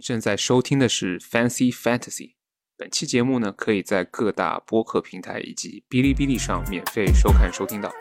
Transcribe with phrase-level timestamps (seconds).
[0.00, 2.34] 正在收听的是 Fancy Fantasy。
[2.76, 7.92] 本期节目呢，可以在各大播客平台以及哔哩哔哩上免费收看收听到。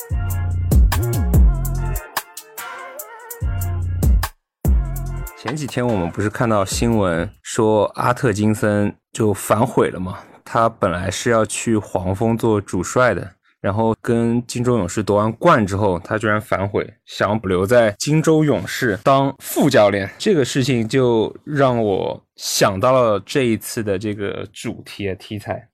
[5.37, 10.19] 前几天我们不是看到新闻说阿特金森就反悔了吗？
[10.43, 13.35] 他本来是要去黄蜂做主帅的。
[13.61, 20.09] 然后跟金州勇士夺完冠之后，他居然反悔，想留在金州勇士当副教练。
[20.17, 25.67] 这个事情就让我想到了这一次的这个主题题材：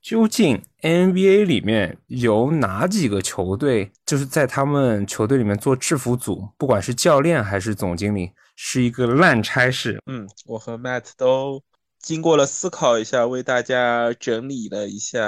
[0.00, 10.00] 究竟 NBA 里面有哪几个球队，就是在他们球队里面做制服组，不管是教练还是总经理，是一个烂差事？
[10.06, 11.60] 嗯，我和 Matt 都
[12.00, 15.20] 经过了思考一下，为大家整理了一下。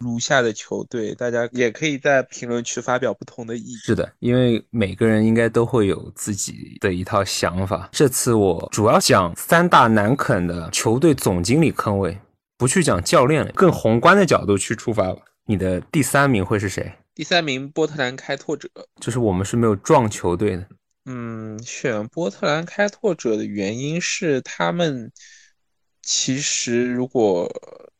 [0.00, 3.78] 如下的球队，大家也可以在评论区发表不同的意见。
[3.84, 7.90] 是的，因为每个人应该都会有自己的一套想法。
[7.92, 12.18] 这次我主要讲三大难啃的球队总经理坑位，
[12.56, 15.18] 不去讲教练了，更宏观的角度去出发了。
[15.44, 16.90] 你的第三名会是谁？
[17.14, 20.66] 第三名波特兰开拓者，就是我们是没有撞球队的。
[21.04, 25.12] 嗯，选波特兰开拓者的原因是他们
[26.00, 27.50] 其实，如果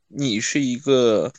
[0.09, 1.31] 你是一个。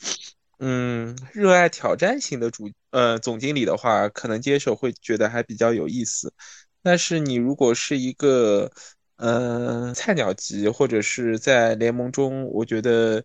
[0.66, 6.34] 嗯，热爱挑战型的主呃总经理的话，可能接手会觉得还比较有意思。
[6.82, 8.72] 但是你如果是一个
[9.18, 13.22] 呃菜鸟级，或者是在联盟中，我觉得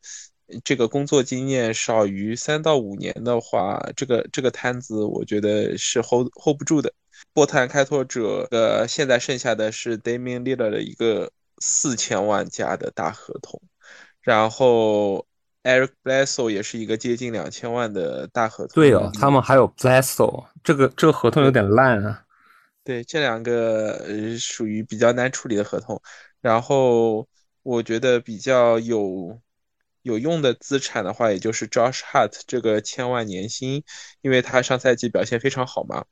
[0.65, 6.93] 这个工作经验少于三到五年的话，这个这个摊子我觉得是 hold hold 不住的。
[7.33, 13.63] 波特兰开拓者的现在剩下的是 Damian l i l l a r 的一个四千万加的大合同，
[14.23, 15.28] 然后。
[15.63, 18.75] Eric Bledsoe 也是一个接近两千万的大合同。
[18.75, 22.25] 对哦，他们还有 Bledsoe，这个这个合同有点烂啊。
[22.85, 26.01] 对，这两个呃属于比较难处理的合同。
[26.41, 27.29] 然后
[27.63, 29.39] 我觉得比较有
[30.03, 33.83] 有用的资产的话，也就是 Josh Hart 这个千万年薪，
[34.23, 36.05] 因为他上赛季表现非常好嘛。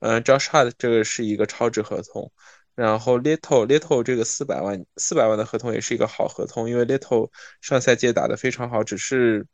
[0.00, 2.32] 嗯，Josh Hart 这个是一个超值合同。
[2.78, 7.28] 然后 Little Little 这个四百万四百万的合同也是一个好合同，因为 Little
[7.60, 9.48] 上赛季打得非常好，只是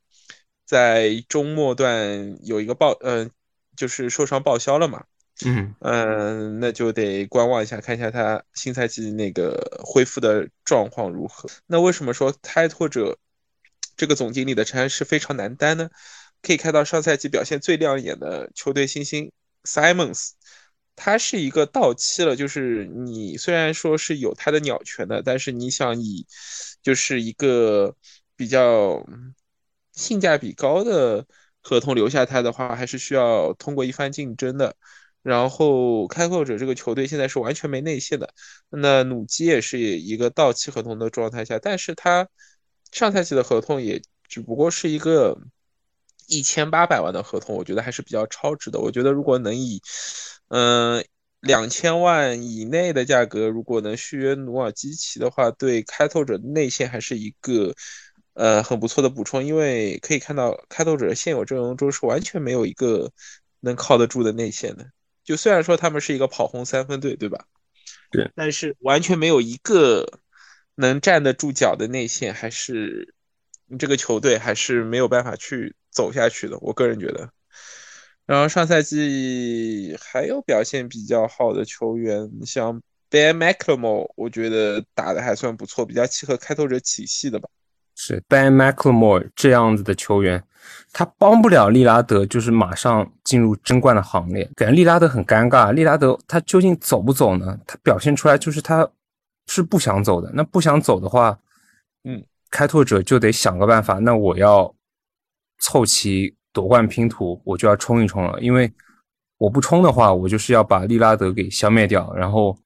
[0.66, 3.30] 在中末段有一个报，嗯，
[3.78, 5.04] 就是受伤报销了嘛。
[5.46, 11.48] 嗯嗯，那就得观望一下，看一下他新赛季那个恢复的状况如何。
[11.66, 13.16] 那为什么说开拓者
[13.96, 15.88] 这个总经理的差是非常难担呢？
[16.42, 19.32] 可以看到上赛季表现最亮眼的球队新星
[19.64, 20.32] Simons。
[20.96, 26.26] 他是一个到期了，就是你虽然说是有他的鸟权的，但是你想以
[26.82, 27.94] 就是一个
[28.36, 29.04] 比较
[29.92, 31.26] 性价比高的
[31.62, 34.76] 合同留下他的话，还是需要通过一番竞争的。
[35.22, 38.34] 然后开拓者这个球队现在是完全没内线的，
[38.68, 42.28] 那努基也是一个到期合同的状态下，但是他
[42.92, 45.38] 上赛季的合同也只不过是一个
[46.26, 48.78] 一千八百万的合同，我觉得还是比较超值的。
[48.78, 49.80] 我觉得如果能以
[50.56, 51.04] 嗯，
[51.40, 57.74] 两千万以内的价格，如果能续约努尔基奇的话，对开拓者内线还是一个
[58.34, 59.44] 呃很不错的补充。
[59.44, 63.10] 因为可以看到，开拓者现有阵容中是完全没有一个
[63.58, 64.88] 能靠得住的内线的。
[65.24, 67.46] 就虽然说他们是一个跑轰三分队，对吧？
[68.12, 70.20] 对，但是完全没有一个
[70.76, 73.12] 能站得住脚的内线，还是
[73.66, 76.56] 你这个球队还是没有办法去走下去的。
[76.60, 77.28] 我个人觉得。
[78.26, 82.80] 然后上赛季还有表现比较好的球员，像
[83.10, 87.46] Ben McLemore，我觉得打的还算不错，比较契合开拓者体系的吧。
[87.94, 90.42] 是 Ben McLemore 这样子的球员，
[90.90, 95.70] 他帮不了利拉德，就是马上进入争冠的行列，感觉利拉德很尴尬。
[95.70, 97.58] 利拉德他究竟走不走呢？
[97.66, 98.90] 他表现出来就是他
[99.48, 100.30] 是不想走的。
[100.32, 101.38] 那不想走的话，
[102.04, 103.98] 嗯，开拓者就得想个办法。
[103.98, 104.74] 那我要
[105.58, 106.34] 凑齐。
[106.54, 108.72] 夺冠拼图，我就要冲一冲了，因为
[109.36, 112.56] 我不冲的话，我就是要把利拉德给消灭掉，然后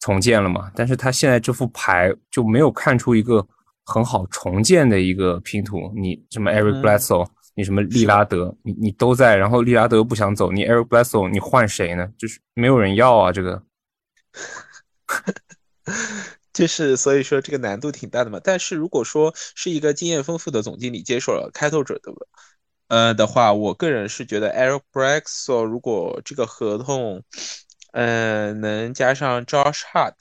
[0.00, 0.70] 重建了嘛。
[0.76, 3.44] 但是他现在这副牌就没有看出一个
[3.86, 5.90] 很好重建的一个拼图。
[5.96, 12.06] 你什么 Eric Bledsoe，你什么利拉德，你你都在，然后利拉德又不想走，你 Eric Bledsoe 你换谁呢？
[12.18, 13.62] 就是没有人要啊，这个，
[16.52, 18.38] 就是所以说这个难度挺大的嘛。
[18.44, 22.26] 但是如果说是一个经验丰富的总经理接手了开拓者，对不对？
[22.92, 27.24] 呃的话，我个人是觉得 Eric Bledsoe 如果这个合同，
[27.92, 30.12] 嗯，能加上 Josh Hart，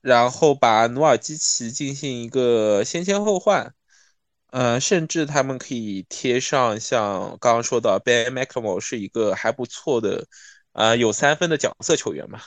[0.00, 3.74] 然后把努尔基奇进行一个先签后换，
[4.52, 10.26] 呃，甚至他们可以贴上像刚刚说的 Ben m c m o 是一个还不错的，
[10.72, 12.40] 呃，有三分的角色球员嘛，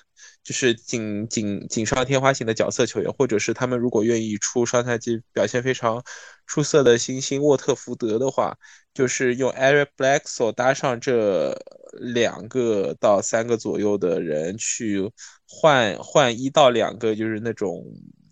[0.44, 6.04] 就是锦锦锦上添花型的角色球员，或者是他们如果愿意出上赛季表现非常
[6.48, 8.58] 出色的新星沃特福德的话，
[8.94, 11.58] 就是用 Eric Blackso 搭上这
[11.94, 15.12] 两个到三个左右的人去
[15.48, 17.84] 换换一到两个就是那种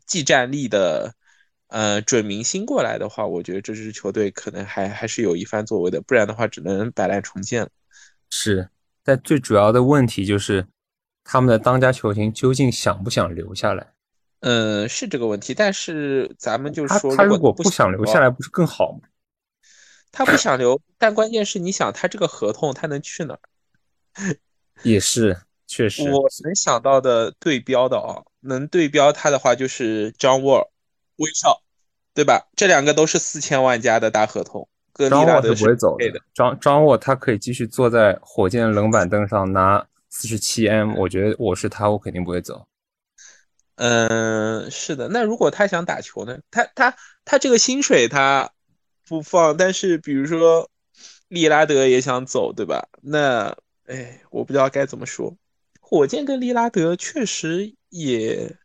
[0.06, 1.14] 技战力的
[1.68, 7.70] 呃准明星过来的话，我觉得这支球队可能还还是有一番作为的，不然的话只能摆烂重建了。
[8.30, 8.70] 是，
[9.04, 10.68] 但最主要的问题就是。
[11.24, 13.94] 他们的当家球星究竟想不想留下来？
[14.40, 15.54] 嗯，是这个问题。
[15.54, 19.08] 但是咱们就说，他如果不想留下来，不是更好吗？
[20.12, 23.40] 他不想留，但关键是你想，他这个合同他能去哪儿？
[24.84, 25.38] 也是，
[25.68, 26.10] 确实。
[26.12, 30.68] 我能想到的对标的啊，能对标他的话就是 John Wall、
[31.18, 31.62] 威少，
[32.14, 32.50] 对吧？
[32.56, 34.68] 这两个都是四千万加的大合同。
[35.10, 36.22] 张沃是不会走的。
[36.34, 39.86] 张张沃他可以继续坐在火箭冷板凳上拿。
[40.14, 42.68] 四十七 M，我觉得我是他，我肯定不会走。
[43.76, 45.08] 嗯，是的。
[45.08, 46.38] 那如果他想打球呢？
[46.52, 46.94] 他他
[47.24, 48.52] 他这个薪水他
[49.08, 50.70] 不放，但是比如说
[51.28, 52.88] 利拉德也想走，对吧？
[53.02, 53.56] 那
[53.86, 55.36] 哎，我不知道该怎么说。
[55.80, 58.56] 火箭跟利拉德确实也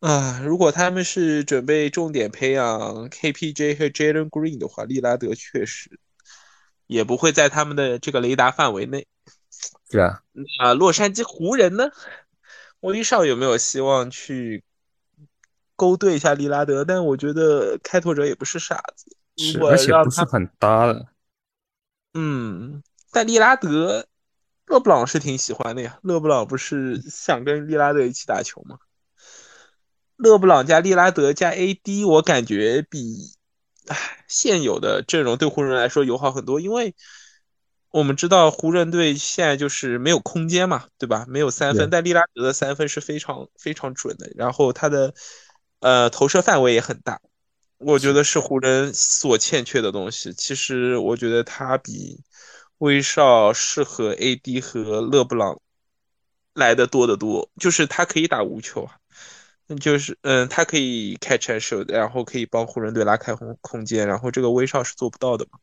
[0.00, 5.98] 啊，如果他们是准备重点培养 KPJ 和 Jalen Green 的话，利拉德确实
[6.86, 9.06] 也不会在他们的这个雷达范围内。
[9.88, 10.22] 对啊，
[10.58, 11.90] 那洛杉矶湖人呢？
[12.80, 14.62] 威少有没有希望去
[15.76, 16.84] 勾兑一下利拉德？
[16.84, 21.06] 但我觉得开拓者也不是傻子，是而且不是很搭的。
[22.14, 24.06] 嗯，但利拉德，
[24.66, 25.98] 勒布朗是挺喜欢的呀。
[26.02, 28.78] 勒布朗不是想跟利拉德一起打球吗？
[30.16, 33.34] 勒布朗加利拉德加 AD，我感觉比
[33.88, 36.94] 唉现有的阵容对湖人来说友好很多，因为。
[37.90, 41.24] 我们知道湖人队现在就是没有空间嘛，对吧？
[41.28, 45.14] 没有三分，但利拉德的三分是非常非常准的，然后他的
[45.80, 47.22] 呃投射范围也很大，
[47.78, 50.32] 我觉得是湖人所欠缺的东西。
[50.32, 52.20] 其实我觉得他比
[52.78, 55.60] 威少适合 AD 和勒布朗
[56.54, 58.96] 来的多得多，就是他可以打无球啊，
[59.80, 65.58] 就是嗯，他可以 catch and shoot，然后可以帮湖人队拉开空空间，然后这个威少是做不到的嘛？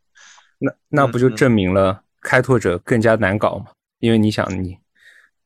[0.60, 2.04] 那那不就证明了？
[2.22, 4.78] 开拓者更加难搞嘛，因为你想，你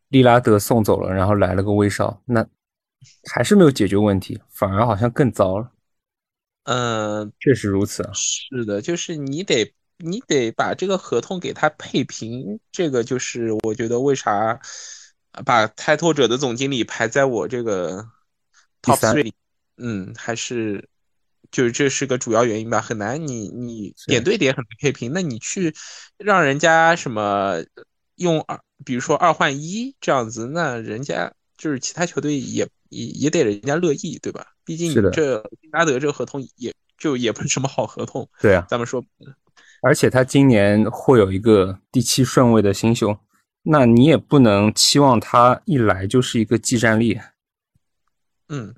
[0.10, 2.46] 利拉德送走了，然后来了个威少，那
[3.32, 5.72] 还是没有解决问题，反而好像更糟了。
[6.68, 8.12] 嗯，确实如此啊。
[8.14, 14.60] 是的，就是你得你得把这个合同给他配平，这个就是我觉得为啥
[15.46, 18.06] 把开拓者的总经理排在我这个
[18.82, 19.34] top three，
[19.78, 20.88] 嗯，还是。
[21.50, 25.74] 就是这是个主要原因吧，很难你你点对点很难配平，那你去
[26.18, 27.64] 让人家什么
[28.16, 34.46] 用二，比如说二换一这样子，那人家就是其他球队也也也得人家乐意，对吧？
[34.64, 38.28] 毕竟你这拉德这合同也就也不是什么好合同。
[38.42, 39.04] 对啊，咱们说，
[39.82, 43.18] 而且他今年会有一个第七顺位的新秀，
[43.64, 47.20] 那你也不能期望他一来就是一个技战力。
[48.50, 48.74] 嗯。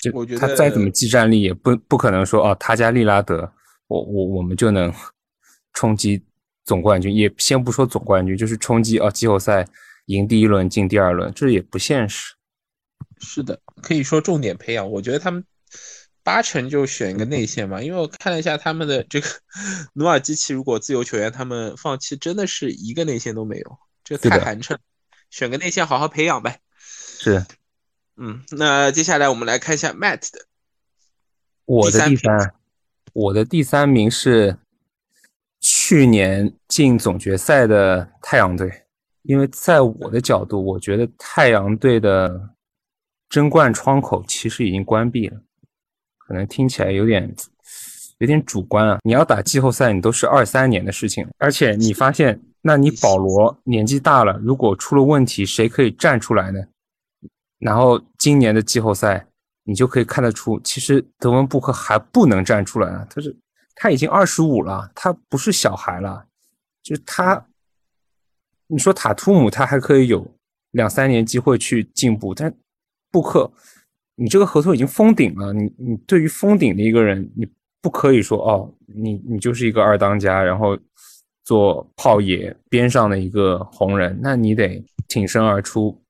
[0.00, 3.52] 就他再怎么技战力，也不不可能说哦，他家利拉德，
[3.88, 4.94] 我我我们就能
[5.72, 6.22] 冲击
[6.64, 7.12] 总冠军。
[7.12, 9.66] 也先不说总冠军，就是冲击哦季后赛，
[10.06, 12.32] 赢第一轮进第二轮，这也不现实。
[13.20, 14.90] 是的，可以说重点培养。
[14.90, 15.44] 我觉得他们
[16.22, 19.28] 八成就选一个内线嘛，因为我看了一下他们的这个
[19.94, 24.76] 努尔基奇，如果自由球员他们放弃，真的是一个内线都没有，这太寒碜。
[25.30, 26.60] 选个内线好好培养呗。
[27.20, 27.44] 是。
[28.20, 30.46] 嗯，那接下来我们来看一下 Matt 的，
[31.66, 32.54] 我的第三，
[33.12, 34.58] 我的第三名是
[35.60, 38.86] 去年进总决赛的太阳队，
[39.22, 42.50] 因为在我的角度，我觉得太阳队的
[43.28, 45.40] 争冠窗口其实已经关闭了，
[46.18, 47.34] 可能听起来有点
[48.18, 48.98] 有点主观啊。
[49.04, 56.60] 你要打季后赛，你都是二三年的事情，而且你发现，那你保罗年纪大了，如果出了问题，谁可以站出来呢？
[57.58, 59.26] 然后今年的季后赛，
[59.64, 63.06] 你就可以看得出，其实德文布克还不能站出来啊。
[63.10, 63.36] 他是
[63.74, 66.24] 他已经二十五了，他不是小孩了。
[66.82, 67.46] 就是他，
[68.68, 70.26] 你说塔图姆他还可以有
[70.70, 72.54] 两三年机会去进步，但
[73.10, 73.50] 布克，
[74.16, 75.52] 你这个合同已经封顶了。
[75.52, 77.46] 你你对于封顶的一个人，你
[77.80, 80.78] 不可以说哦，你你就是一个二当家，然后
[81.44, 86.00] 做炮野边上的一个红人，那你得挺身而出。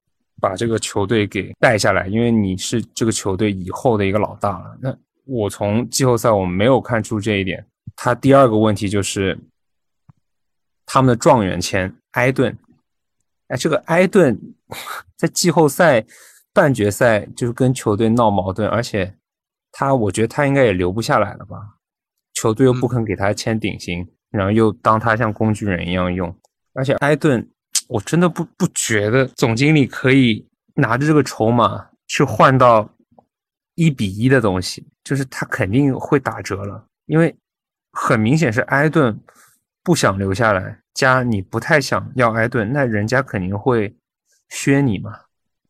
[0.41, 4.79] 把这个球队给带下来，因为你是这个球队以后的一个老大了。
[4.81, 7.67] 那我从季后赛我没有看出这一点。
[7.97, 9.37] 他第二个问题就是
[10.87, 12.57] 他们的状元签埃顿，
[13.49, 14.41] 哎，这个埃顿
[15.19, 16.07] 在季后赛
[16.53, 19.17] 半决赛就是跟球队闹矛盾，而且
[19.71, 21.57] 他我觉得他应该也留不下来了吧？
[22.35, 26.35] 球队又不肯给他签顶薪，然后又当他像工具人一样用，
[26.75, 27.49] 而且埃顿，
[27.89, 32.89] 我真的不不觉得总经理可以拿着这个筹码去换到
[33.75, 37.37] 一比一的东西，就是他肯定会打折了，因为
[37.93, 39.19] 很明显是埃顿
[39.83, 43.97] 不想留下来，加你不太想要埃顿，那人家肯定会
[44.49, 45.13] 削你嘛。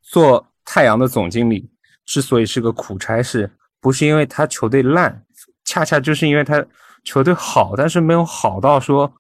[0.03, 1.67] 做太阳的总经理
[2.05, 5.25] 之所以是个苦差事，不是因为他球队烂。
[5.65, 6.63] 恰恰就是因为他
[7.05, 9.11] 球队好，但是没有好到说，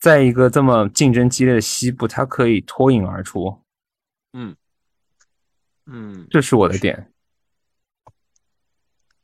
[0.00, 3.62] 在一个这么竞争激烈的西部，他可以脱颖而出。
[4.32, 4.56] 嗯
[5.86, 7.12] 嗯，这是我的点。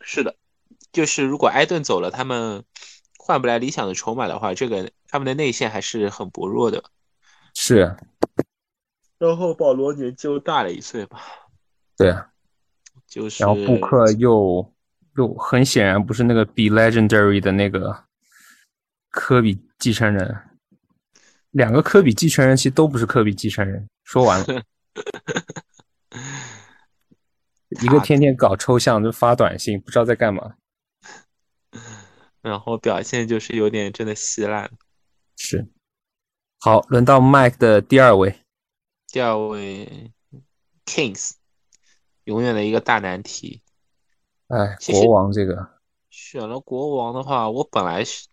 [0.00, 0.36] 是的，
[0.92, 2.64] 就是如果埃顿走了，他们
[3.18, 6.84] 换不来理想的筹码的话，这个他们的内线还是很薄弱的。
[7.56, 7.96] 是。
[9.20, 11.20] 然后保罗年纪又大了一岁吧？
[11.96, 12.32] 对啊。
[13.06, 13.44] 就是。
[13.44, 14.74] 然后布克又。
[15.16, 18.04] 又很显然不是那个 Be Legendary 的那个
[19.10, 20.40] 科比继承人，
[21.50, 23.88] 两个科比继承人其实都不是科比继承人。
[24.04, 24.62] 说完了，
[27.82, 30.54] 一个天天搞抽象就发短信，不知道在干嘛，
[32.40, 34.70] 然后表现就是有点真的稀烂。
[35.36, 35.66] 是，
[36.60, 38.42] 好，轮到 Mike 的第二位，
[39.12, 40.12] 第二位
[40.86, 41.32] Kings，
[42.24, 43.60] 永远的一个大难题。
[44.46, 45.68] 哎，国王这个
[46.10, 48.28] 选了国王的话，我本来是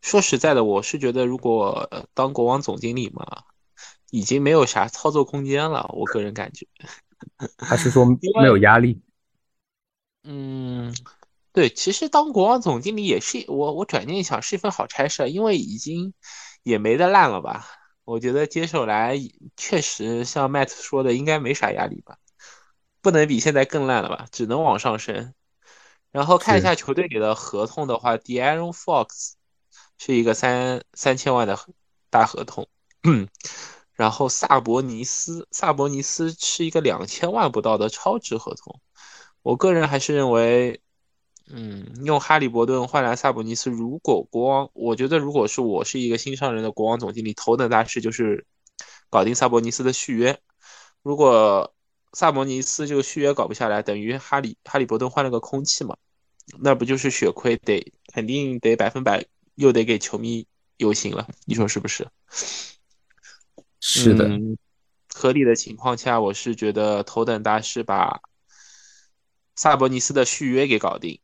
[0.00, 3.42] 说实在的，我是觉得如果当国王总经理嘛，
[4.10, 5.90] 已经没有啥操作空间了。
[5.94, 6.66] 我个人感觉，
[7.58, 9.02] 还是说没有压力？
[10.22, 10.94] 嗯，
[11.52, 16.14] 对，其实当国王总经理也是我我转念一想是一份好差事，因为已经
[16.62, 17.66] 也没得烂了吧。
[18.10, 19.16] 我觉得接手来
[19.56, 22.18] 确实像 Matt 说的，应该没啥压力吧。
[23.00, 24.26] 不能比现在更烂了吧？
[24.32, 25.32] 只能往上升。
[26.10, 29.34] 然后看一下球队里的合同的话，De'Aaron Fox
[29.96, 31.56] 是一个三三千万的
[32.10, 32.68] 大合同，
[33.92, 38.80] 然后萨博尼斯，萨博尼斯是一个两千万不到的超值合同。
[39.42, 40.82] 我个人还是认为，
[41.52, 48.46] 嗯，用哈利伯顿换来萨博尼斯，如果国王，我觉得如果是我是一个新上任的国王总经理，头等大事就是
[49.08, 50.38] 搞定萨博尼斯的续约。
[51.02, 51.74] 如果
[52.12, 55.96] 萨博尼斯这个续约搞不下来，等于哈里哈利伯顿换了个空气嘛？
[56.58, 57.56] 那不就是血亏？
[57.56, 62.08] 得肯定得百分百又得给球迷游行了，你说是不是？
[63.80, 64.28] 是的，
[65.14, 68.20] 合理的情况下，我是觉得头等大事把
[69.56, 71.20] 萨博尼斯的续约给搞定，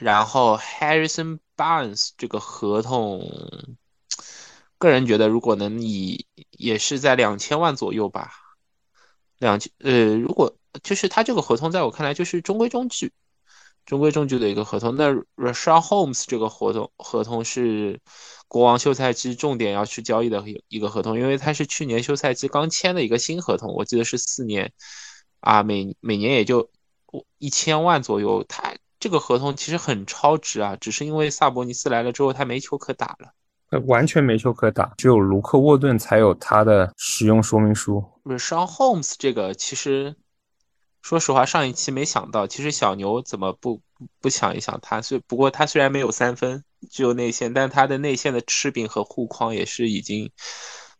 [0.00, 3.22] 然后 Harrison Barnes 这个合同，
[4.78, 8.32] 个人觉得如果能以也是在两千万左右吧。
[9.38, 13.12] 两千呃，如果就是他这个合同，在我看来就是中规中矩，
[13.86, 14.96] 中规中矩的一个合同。
[14.96, 18.00] 那 Rashad Holmes 这个合同合同是
[18.48, 24.72] 国王休赛期重点要去交易的一个合同，因为他是去年休赛期刚签的一个新合同，我记得是四年，
[25.40, 26.68] 啊，每每年也就
[27.38, 28.44] 一千万左右。
[28.48, 28.67] 他
[29.00, 33.32] 这个合同其实很超值啊，只是因为萨博尼斯来了之后，他没球可打了。
[33.86, 38.02] 完全没球可打，只有卢克沃顿才有他的使用说明书。
[38.24, 40.16] Rashad Holmes 这个其实，
[41.02, 43.80] 说实话，上一期没想到，其实小牛怎么不
[44.20, 45.02] 不想一想他？
[45.02, 50.30] 虽不过他虽然没有三分，只有内线，但他的内线的吃饼和护框也是已经。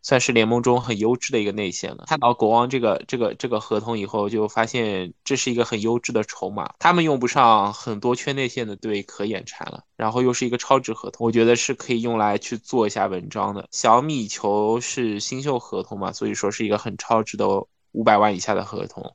[0.03, 2.05] 算是联盟中很优质的一个内线了。
[2.07, 6.73] 看到国王这个这个这个合同以后，就发现这是一个很优质的筹码。
[6.79, 13.67] 他们用不上很多圈内线的队可眼馋了，然后又是一个超值合同，我觉得是可以用来去做一下文章的。
[13.71, 17.47] 小米球是新秀合同嘛，所以说是一个很超值的
[17.93, 19.15] 五百万以下的合同。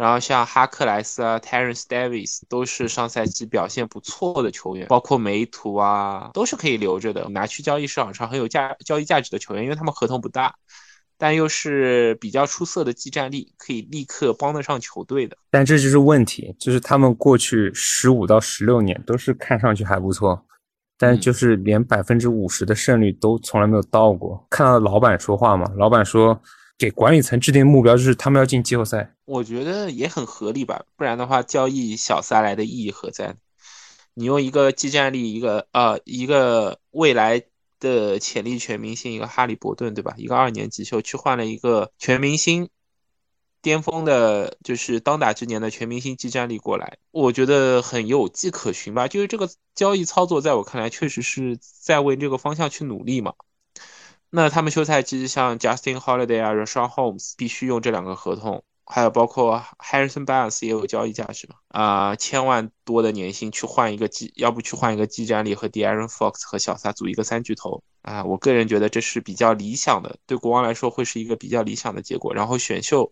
[0.00, 10.54] 然后像哈克莱斯啊、Terence Davis 都是上赛季表现不错的球员，包括梅图啊，都是可以留着的，拿去交易市场上很有价交易价值的球员，因为他们合同不大，
[11.18, 15.36] 但又是比较出色的技战力，可以立刻帮得上球队的。
[15.50, 20.42] 但这就是问题，就是他们过去十五到十六年都是看上去还不错，
[20.96, 24.46] 但就是连百分之五十的胜率都从来没有到过。
[24.48, 26.40] 看到老板说话嘛，老板说。
[26.80, 29.14] 给管理层制定目标，就是他们要进季后赛。
[29.26, 33.36] 我觉得也很合理吧，不然的话，交易小萨来的意义何在？
[34.14, 37.42] 你用一个技战力，一个呃，一个未来
[37.80, 40.14] 的潜力全明星，一个哈利伯顿，对吧？
[40.16, 42.70] 一个二年级秀去换了一个全明星
[43.60, 49.06] 巅峰的，就是当打之年的全明星技战力过来，我觉得很有迹可循吧。
[49.06, 53.34] 就是这个交易操作，在我看来，确实是在为这个方向去努力嘛。
[54.30, 61.56] 那他们休赛期像 Justin Holiday 啊、Rashawn Holmes 必须用这两个合同，还有包括 Harrison Barnes 也有交易价值嘛？
[61.68, 68.24] 啊，千万多的年薪去换一个基，要不去换一个基战力和 De'Aaron Fox 和小萨组一个三巨头啊？
[68.24, 72.32] 我个人觉得这是比较理想的，对国王来说会是一个比较理想的结果。
[72.32, 73.10] 然后选秀，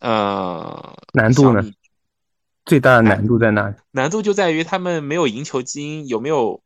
[0.00, 1.62] 呃，难度呢？
[2.64, 3.74] 最大的难度在哪里？
[3.90, 6.62] 难度就在于他们没有赢球基因，有没有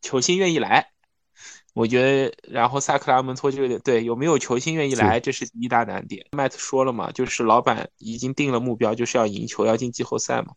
[0.00, 0.89] 球星愿意来？
[1.80, 6.26] 我觉得，然后萨克拉门托这个对有没有球星愿意来，这是一大难点。
[6.32, 10.52] 麦特说了嘛，就是老板已经定了目标，就是要赢球，要进季后赛嘛，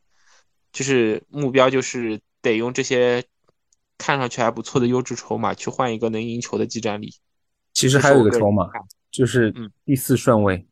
[0.74, 3.24] 就是目标就是得用这些
[3.98, 7.16] 看上去还不错的优质筹码去换一个能赢球的技战力。
[7.72, 8.68] 其实还有一个筹码，
[9.10, 9.54] 就是
[9.86, 10.68] 第四顺位，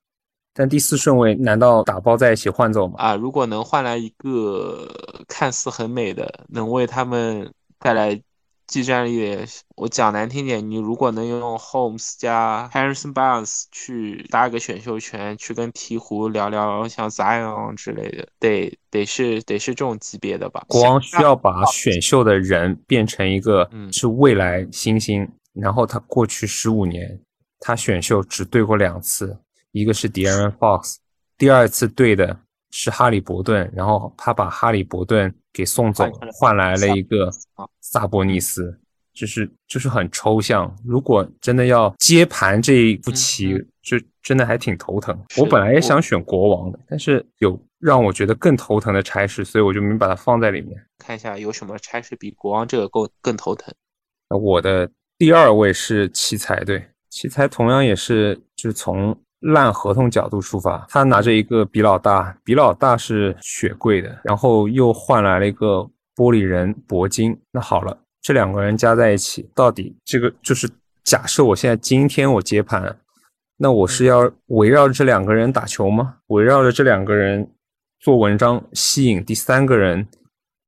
[0.53, 2.95] 但第四顺位难道打包在一起换走吗？
[2.97, 8.21] 啊，如果能换来一个看似很美的，能为他们带来。
[8.71, 9.37] 技战力，
[9.75, 20.63] 我讲难听点，你如果能用 Holmes 加 Harrison Barnes 去搭个选秀权，去跟鹈鹕聊聊像 Zion 之类的，得得是得是这种级别的吧？
[20.69, 27.19] 国王需要把选秀的人变成一个是未来新星，然后他过去十五年
[27.59, 29.37] 他选秀只对过两次，
[29.73, 30.95] 一个是 De'Aaron Fox，
[31.37, 35.35] 第二次对的是哈利伯顿，然后他把哈利伯顿。
[35.53, 37.29] 给送走，换来了一个
[37.81, 38.79] 萨博尼斯，
[39.13, 40.73] 就是就是很抽象。
[40.85, 45.17] 如果真的要接盘这一步棋，就真的还挺头疼。
[45.37, 50.81] 我本来也想选国王的，但是有让我觉得更头疼的差事，所以我就没把它放在里面。
[50.97, 53.73] 看一下有什么差事比国王这个更更头疼。
[54.29, 59.17] 那我的第二位是奇才队，奇才同样也是就是从。
[59.41, 65.77] 烂合同角度出发，他拿着一个比老大，比老大是雪贵的，然后又换来了一个
[66.15, 67.37] 玻璃人铂金。
[67.51, 70.69] 那好了，这两个人加在一起，到底这个就是
[71.03, 72.95] 假设我现在今天我接盘，
[73.57, 76.17] 那我是要围绕着这两个人打球吗？
[76.27, 77.49] 围绕着这两个人
[77.99, 80.07] 做文章，吸引第三个人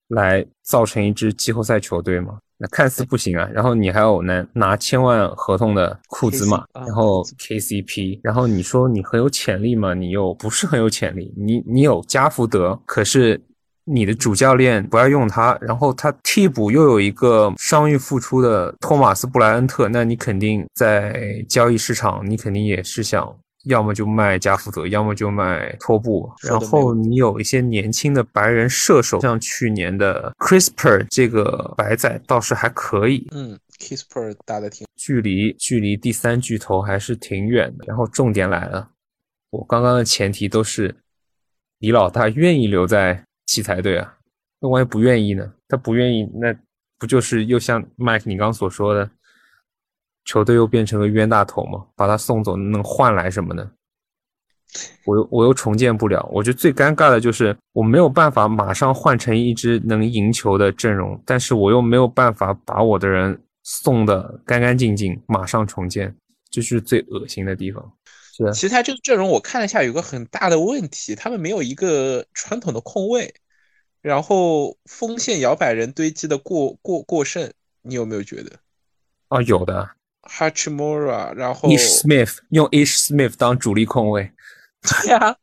[0.08, 2.40] 来造成一支季后赛球队吗？
[2.64, 9.94] 那看似不行啊，然后你还有拿拿千万合同的库兹马，然后 KCP，然后你说你很有潜力嘛？
[9.94, 11.34] 你又不是很有潜力。
[11.36, 13.42] 你你有加福德，可是
[13.84, 23.30] 你的主教练不要用他，然后他替补又有一个伤愈复出的托马斯布莱恩特，那你肯定在交易市场，你肯定也是想。
[23.64, 26.30] 要么就卖加福德，要么就卖托布。
[26.42, 33.28] 然后你有一些年轻的白人射手，像去年的 CRISPR 这个白仔倒是还可以。
[33.32, 37.86] 嗯，Krisper 打的挺，距离距离第三巨头还是挺远的。
[37.88, 38.90] 然后重点来了，
[39.50, 40.96] 我刚刚的前提都是
[41.80, 44.16] 李老大愿意留在奇才队啊。
[44.60, 45.54] 那万一不愿意呢？
[45.68, 46.54] 他不愿意，那
[47.00, 49.10] 不就是又像 Mike 你刚刚所说的？
[50.26, 51.86] 球队又变成了冤大头嘛？
[51.96, 53.70] 把他送走能换来什么呢？
[55.06, 56.28] 我又我又重建不了。
[56.32, 66.16] 我觉得最尴尬的就是我没有办法马上换成一支能赢球的阵容，但是我又没有办法把我的人送的干干净净，马上重建，
[66.50, 67.94] 这是最恶心的地方。
[68.36, 73.32] 是，其他这个阵容我看了一下，有个很大的问题，他们没有一个传统的控卫，
[74.02, 78.54] 然后锋线摇摆人堆积的过过过剩，你有没有觉得？
[79.28, 79.88] 啊，有的。
[80.24, 84.32] Hachimura，然后 Ish Smith 用 Ish Smith 当主力控卫，
[84.82, 85.38] 对呀，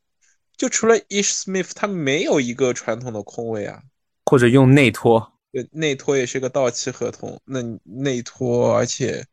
[0.56, 3.82] 就除了 Ish Smith，他没有一个传统的控卫啊。
[4.24, 7.40] 或者用内托，对，内托也是个到期合同。
[7.44, 9.24] 那内托，而且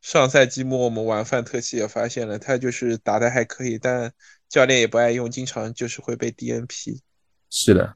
[0.00, 4.12] 上赛季末我们玩范特西也发现了，他就是打的还可以，但
[4.48, 7.00] 教练也不爱用，经常就是会被 DNP。
[7.50, 7.94] 是的，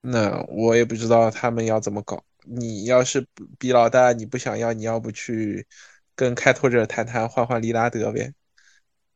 [0.00, 2.24] 那我也不知道他们要怎么搞。
[2.44, 3.26] 你要是
[3.58, 5.66] 比老大，你不想要，你要不去。
[6.16, 8.32] 跟开拓者谈谈换换利拉德呗，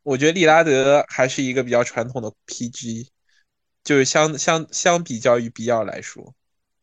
[0.03, 3.09] 我觉得利拉德还是一个比较传统的 PG，
[3.83, 6.35] 就是相相相比较于比尔来说。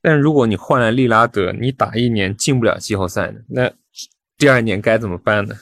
[0.01, 3.39] 但如果你换了利拉德，你打一年进不了季后赛呢？
[3.47, 3.71] 那
[4.37, 5.55] 第二年该怎么办呢？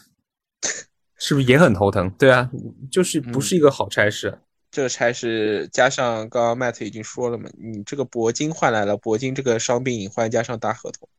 [1.20, 2.10] 是不是也很头疼？
[2.12, 2.50] 对啊，
[2.90, 4.40] 就是不是一个好差事。
[4.72, 11.10] 这个差事加上刚刚 Matt 已经说了嘛，你这个铂金换来了铂金这个伤病隐患加上大合同，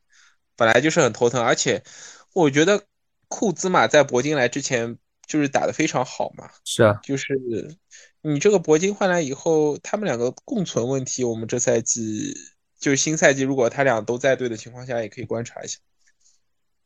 [0.56, 1.82] 本来就是很头疼，而且
[2.32, 2.82] 我觉得。
[3.28, 7.36] 库兹马在铂金来之前就是打得非常好嘛，是啊，就是
[8.22, 12.32] 你这个铂金换来以后，他们两个共存问题，我们这赛季
[12.78, 15.78] 就是新赛季，如果他俩都在队的情况下，也可以观察一下。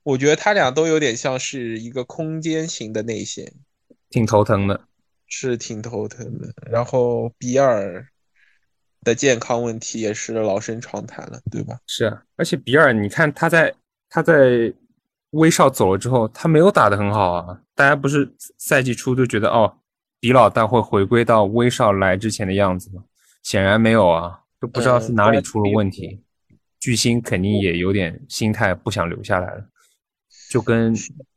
[0.02, 3.52] 我觉得他俩都有点像是一个空间型的内线，
[4.08, 4.88] 挺头疼的，
[5.26, 6.48] 是挺头疼的。
[6.70, 8.08] 然后比尔
[9.04, 11.78] 的健康问题也是老生常谈了，对吧？
[11.86, 13.74] 是啊，而且比尔，你看他在
[14.08, 14.72] 他在。
[15.30, 17.60] 威少走了之后，他没有打得很好啊。
[17.74, 19.72] 大家不是赛季初就觉得哦，
[20.18, 23.02] 比老大会回归到威少来之前的样子吗？
[23.42, 26.20] 显然没有啊，都不知道是哪里出了问题。
[26.78, 29.64] 巨星肯定也有点心态不想留下来了，
[30.50, 30.94] 就跟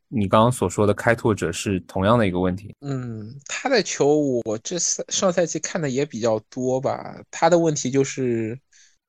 [0.08, 2.76] 你刚刚所说的开拓者是同样的一个问题。
[2.82, 8.58] 嗯，他的球我这赛上赛季看的也比较多吧，他的问题就是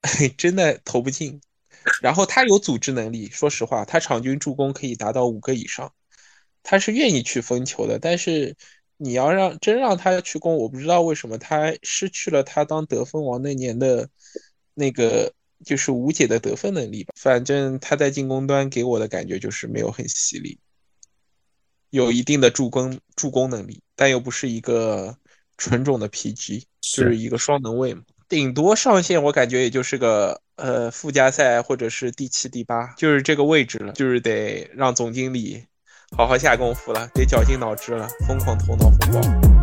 [0.37, 1.41] 真的投不进。
[2.01, 5.93] 然后他有组织能力，说实话，他场均助攻可以达到五个以上，
[6.63, 7.99] 他是愿意去分球的。
[7.99, 8.57] 但是
[8.97, 14.09] 你要让真让他去攻，我不知道为什么他失去了他当得分王那年的
[14.75, 15.33] 那个
[15.65, 17.13] 就是无解的得分能力吧。
[17.17, 20.59] 反正他在进攻端给我的感觉就是没有很犀利，
[21.91, 25.17] 有一定的助攻助攻能力，但又不是一个
[25.59, 28.03] 纯种的 PG，就是一个双能卫嘛。
[28.29, 35.65] 顶多上线我感觉也就是个呃附加赛或者是第七第八，就是这个位置了，就是得让总经理
[36.17, 39.54] 好好下功夫了，得绞尽脑汁了，疯狂头脑风暴。